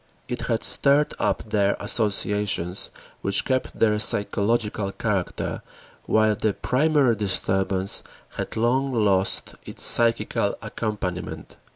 [0.27, 2.89] It had stirred up there associations
[3.21, 5.61] which kept their psychological character
[6.07, 8.01] while the primary disturbance
[8.35, 11.55] had long lost its psychical accompaniment.